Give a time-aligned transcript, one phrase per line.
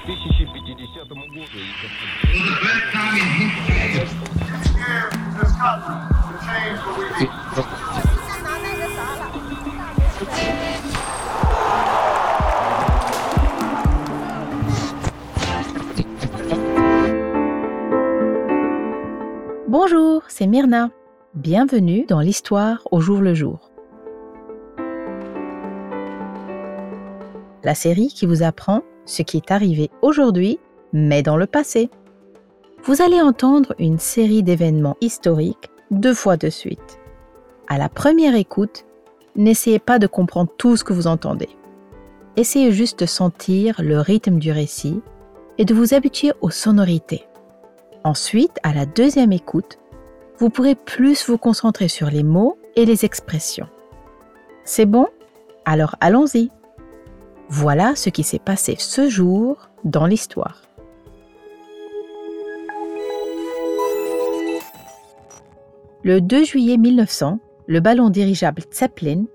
[0.00, 1.66] 2050 году.
[19.68, 20.90] Bonjour, c'est Myrna.
[21.34, 23.70] Bienvenue dans l'histoire au jour le jour.
[27.62, 30.59] La série qui vous apprend ce qui est arrivé aujourd'hui,
[30.93, 31.89] mais dans le passé.
[32.83, 36.99] Vous allez entendre une série d'événements historiques deux fois de suite.
[37.67, 38.85] À la première écoute,
[39.35, 41.49] n'essayez pas de comprendre tout ce que vous entendez.
[42.37, 45.01] Essayez juste de sentir le rythme du récit
[45.57, 47.25] et de vous habituer aux sonorités.
[48.03, 49.77] Ensuite, à la deuxième écoute,
[50.37, 53.67] vous pourrez plus vous concentrer sur les mots et les expressions.
[54.63, 55.07] C'est bon?
[55.65, 56.49] Alors allons-y.
[57.53, 60.61] Voilà ce qui s'est passé ce jour dans l'histoire.
[66.01, 69.25] Le 2 juillet 1900, le ballon dirigeable Zeppelin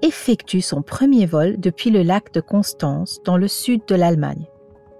[0.00, 4.46] effectue son premier vol depuis le lac de Constance dans le sud de l'Allemagne.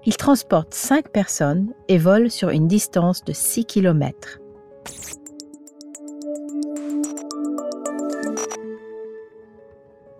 [0.05, 4.39] Il transporte 5 personnes et vole sur une distance de 6 km.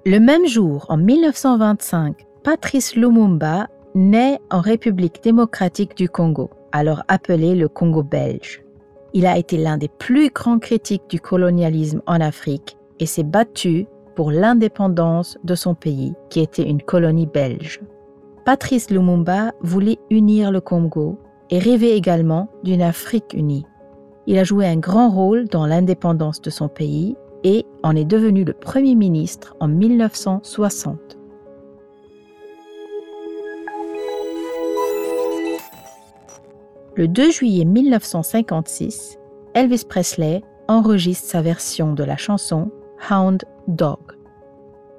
[0.08, 7.56] Le même jour, en 1925, Patrice Lumumba naît en République démocratique du Congo, alors appelée
[7.56, 8.64] le Congo belge.
[9.14, 13.86] Il a été l'un des plus grands critiques du colonialisme en Afrique et s'est battu
[14.16, 17.82] pour l'indépendance de son pays, qui était une colonie belge.
[18.46, 23.66] Patrice Lumumba voulait unir le Congo et rêvait également d'une Afrique unie.
[24.26, 28.46] Il a joué un grand rôle dans l'indépendance de son pays et en est devenu
[28.46, 31.17] le Premier ministre en 1960.
[36.98, 39.20] Le 2 juillet 1956,
[39.54, 42.72] Elvis Presley enregistre sa version de la chanson
[43.12, 44.00] Hound Dog.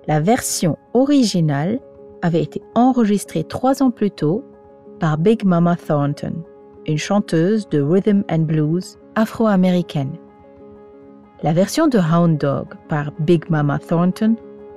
[0.06, 1.80] La version originale
[2.22, 4.44] avait été enregistrée trois ans plus tôt
[5.00, 6.34] par Big Mama Thornton,
[6.86, 10.12] une chanteuse de rhythm and blues afro-américaine.
[11.42, 14.36] La version de Hound Dog par Big Mama Thornton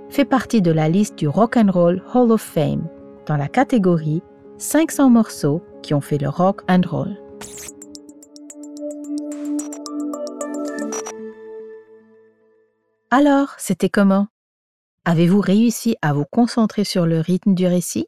[0.10, 2.88] fait partie de la liste du Rock and Roll Hall of Fame
[3.28, 4.24] dans la catégorie
[4.58, 7.18] 500 morceaux qui ont fait le rock and roll.
[13.10, 14.28] Alors, c'était comment?
[15.04, 18.08] Avez-vous réussi à vous concentrer sur le rythme du récit?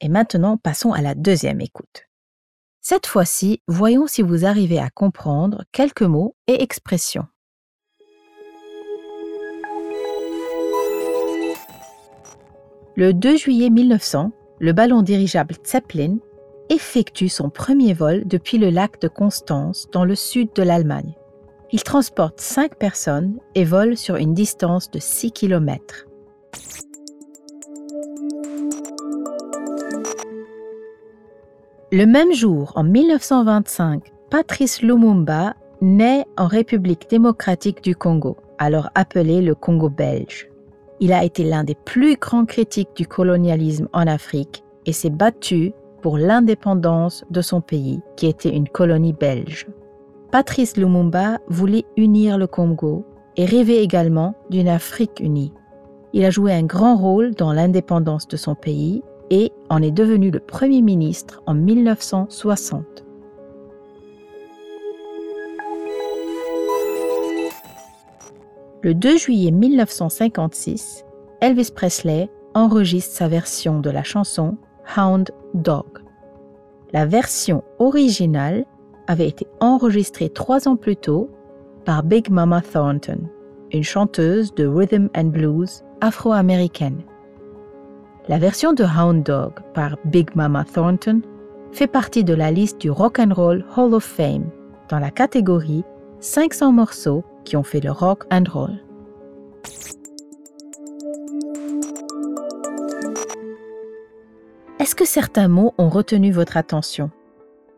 [0.00, 2.08] Et maintenant, passons à la deuxième écoute.
[2.80, 7.26] Cette fois-ci, voyons si vous arrivez à comprendre quelques mots et expressions.
[12.96, 16.16] Le 2 juillet 1900, le ballon dirigeable Zeppelin
[16.70, 21.14] effectue son premier vol depuis le lac de Constance dans le sud de l'Allemagne.
[21.72, 26.06] Il transporte 5 personnes et vole sur une distance de 6 km.
[31.92, 39.42] Le même jour, en 1925, Patrice Lumumba naît en République démocratique du Congo, alors appelée
[39.42, 40.48] le Congo belge.
[41.00, 45.72] Il a été l'un des plus grands critiques du colonialisme en Afrique et s'est battu
[46.00, 49.66] pour l'indépendance de son pays, qui était une colonie belge.
[50.30, 53.04] Patrice Lumumba voulait unir le Congo
[53.36, 55.52] et rêvait également d'une Afrique unie.
[56.12, 60.30] Il a joué un grand rôle dans l'indépendance de son pays et en est devenu
[60.30, 63.04] le Premier ministre en 1960.
[68.82, 71.04] Le 2 juillet 1956,
[71.40, 74.56] Elvis Presley enregistre sa version de la chanson
[74.96, 75.86] Hound Dog.
[76.92, 78.64] La version originale
[79.06, 81.30] avait été enregistrée trois ans plus tôt
[81.84, 83.18] par Big Mama Thornton,
[83.72, 87.02] une chanteuse de rhythm and blues afro-américaine.
[88.28, 91.22] La version de Hound Dog par Big Mama Thornton
[91.72, 94.50] fait partie de la liste du Rock and Roll Hall of Fame
[94.88, 95.84] dans la catégorie
[96.20, 98.78] 500 morceaux qui ont fait le rock and roll.
[104.90, 107.12] Est-ce que certains mots ont retenu votre attention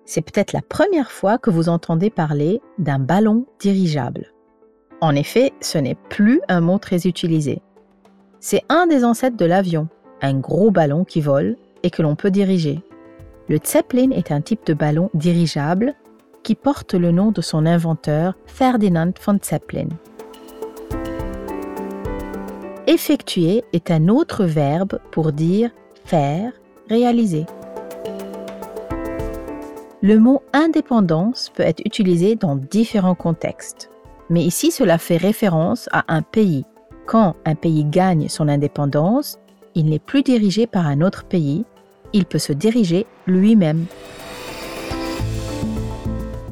[0.06, 4.32] C'est peut-être la première fois que vous entendez parler d'un ballon dirigeable.
[5.02, 7.60] En effet, ce n'est plus un mot très utilisé.
[8.40, 9.88] C'est un des ancêtres de l'avion,
[10.22, 12.80] un gros ballon qui vole et que l'on peut diriger.
[13.46, 15.92] Le Zeppelin est un type de ballon dirigeable
[16.42, 19.88] qui porte le nom de son inventeur Ferdinand von Zeppelin.
[22.86, 25.72] Effectuer est un autre verbe pour dire
[26.06, 26.52] faire
[30.02, 33.90] Le mot indépendance peut être utilisé dans différents contextes.
[34.28, 36.64] Mais ici, cela fait référence à un pays.
[37.06, 39.38] Quand un pays gagne son indépendance,
[39.74, 41.64] il n'est plus dirigé par un autre pays,
[42.12, 43.86] il peut se diriger lui-même.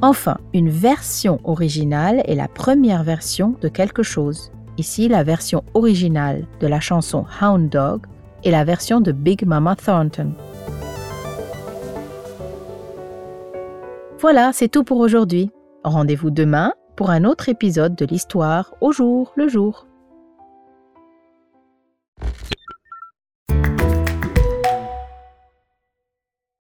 [0.00, 4.50] Enfin, une version originale est la première version de quelque chose.
[4.78, 8.06] Ici, la version originale de la chanson Hound Dog
[8.44, 10.32] et la version de Big Mama Thornton.
[14.18, 15.50] Voilà, c'est tout pour aujourd'hui.
[15.82, 19.86] Rendez-vous demain pour un autre épisode de l'histoire au jour le jour.